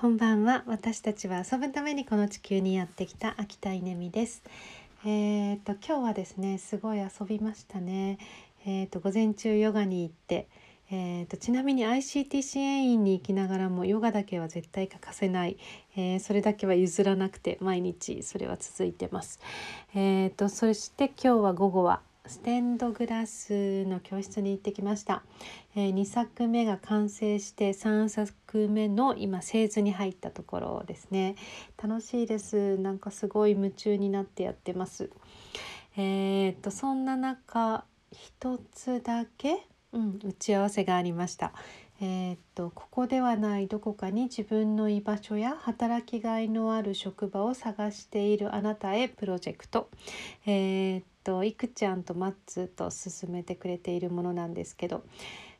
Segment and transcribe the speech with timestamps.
[0.00, 0.62] こんばんは。
[0.68, 4.44] 私たちは遊ぶためにこの地球にやってきた秋田稲美です。
[5.04, 8.18] えー、と今日はですねすごい遊びましたね。
[8.64, 10.46] えー、と午前中ヨガに行って
[10.90, 15.58] えーと、ちなみに ICT 支援員に行きながらもヨガだけは絶対欠かせない、
[15.96, 19.40] えー、それだけは譲らなくて毎日それは続いてます。
[19.96, 25.22] えーとそして今日は午後はステンドグラスの教室に行ってきました、
[25.74, 31.36] えー、2作目が完成して3作目の今製図に入ったところですね。
[31.82, 32.76] 楽しいです。
[32.76, 35.10] なんかすごい夢中になってやってます。
[35.96, 41.54] えー、っとそんな中一つだけ、うん、打ち合わせがありました。
[42.00, 49.88] えー、っとここではないどこかに自分の居場所や働きがいのある職場を探しているあなたへプロジェクト、
[50.46, 55.04] えー、といくちゃんとマッツと進めてくれているものなんですけど、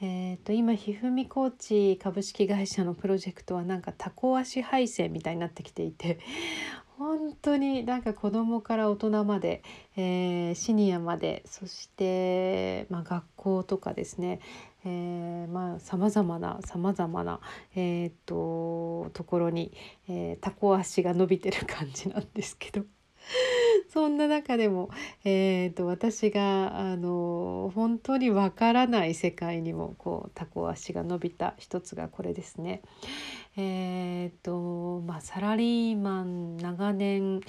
[0.00, 6.18] えー、と今ひふみコーチ株式会社のプロジェクトはなんかタコ足配線みたいになってきていて
[6.96, 9.62] 本当になんか子供から大人まで、
[9.98, 14.40] えー、シニアまでそして、まあ、学校とかですね
[14.86, 17.38] えー、まあさまざまなさまざまな、
[17.74, 19.74] えーと、ところに、
[20.08, 22.86] えー、タコ足が伸びてる感じなんですけど。
[23.92, 24.88] そんな中でも、
[25.24, 32.82] えーと、私があの本当にわからない世界にもこうタコ足が伸びた一つがこれですね。
[33.56, 37.40] えーとまあ、サラリーマン長年、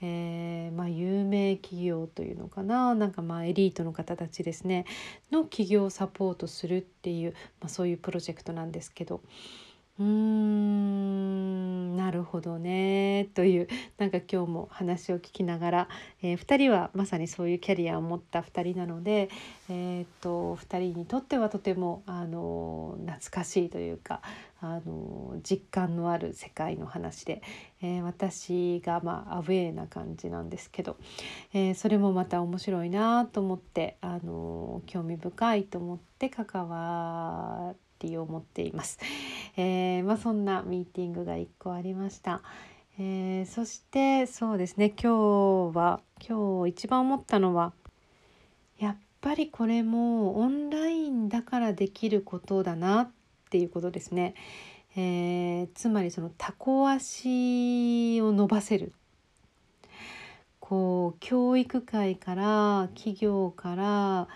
[0.00, 4.86] えー、まあ、有名企業というのかななんかまあエリートの方たちですね
[5.30, 9.20] の企業をサポートするっていう、まあ、そういうプロジェクトなんですけど。
[10.00, 15.88] うーんなるほどねというなんか今日も話を聞きながら、
[16.22, 19.28] えー、2人はまさにそういうキャリアを持った2人なので、
[19.68, 24.22] えー、っと2人にとってはとてもあの懐かしいというか
[24.62, 27.42] あの実感のある世界の話で、
[27.82, 30.96] えー、私がまあアウェーな感じなんですけど、
[31.52, 38.98] えー、それもまた面白いなと思ってあの興味深いと思って関わってりを持っています。
[39.56, 42.42] えー、まあ、そんなミーティングが1個ありました。
[42.98, 47.72] えー、そしてそうですね今日は今日一番思ったのは
[48.78, 53.10] やっぱりこれもオンラインだからできることだなっ
[53.48, 54.34] ていうことですね。
[54.96, 58.92] えー、つまりそのタコ足を伸ばせる
[60.58, 64.28] こう教育界から企業から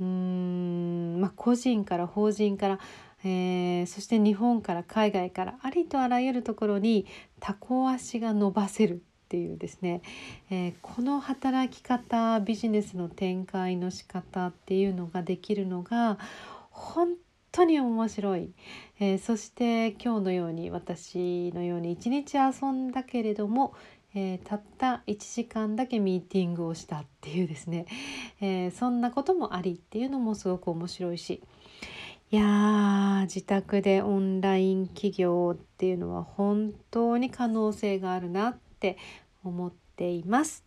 [0.00, 2.78] うーん、まあ、個人から法人から
[3.24, 7.06] えー、そして日本から海外からありとあらゆるところに
[7.40, 10.02] タコ足が伸ばせるっていうですね、
[10.50, 16.18] えー、この働き方ビジネスの展開の仕方っていうのができるのが
[16.70, 17.14] 本
[17.50, 18.50] 当に面白い、
[18.98, 23.74] えー、そして今日のように私のように一日遊んだけれども
[24.14, 27.86] えー、たった1時間だけミーティングをしたっていうですね、
[28.40, 31.42] えー、そんなこともありっていうのもすごく面白いし。
[32.32, 38.96] いや自宅でオンライン企業っていうのは本当に可能性があるなって
[39.44, 40.64] 思っています。